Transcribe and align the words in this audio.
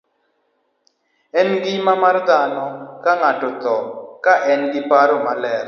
E 1.39 1.41
ngima 1.51 1.93
mar 2.03 2.17
dhano, 2.27 2.65
ng'ato 3.19 3.49
tho 3.63 3.77
ka 4.23 4.33
en 4.51 4.61
gi 4.71 4.81
paro 4.89 5.15
maler. 5.25 5.59